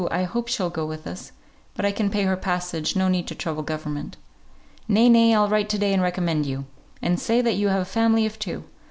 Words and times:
I 0.09 0.23
hope 0.23 0.47
she'll 0.47 0.71
go 0.71 0.83
with 0.83 1.05
us. 1.05 1.31
But 1.75 1.85
I 1.85 1.91
can 1.91 2.09
pay 2.09 2.23
her 2.23 2.35
passage; 2.35 2.95
no 2.95 3.07
need 3.07 3.27
to 3.27 3.35
trouble 3.35 3.61
government." 3.61 4.17
"Nay, 4.87 5.07
nay! 5.07 5.31
I'll 5.35 5.47
write 5.47 5.69
to 5.69 5.77
day 5.77 5.93
and 5.93 6.01
recommend 6.01 6.47
you; 6.47 6.65
and 7.03 7.19
say 7.19 7.39
that 7.41 7.53
you 7.53 7.67
have 7.67 7.83
a 7.83 7.85
family 7.85 8.25
of 8.25 8.39
two. 8.39 8.63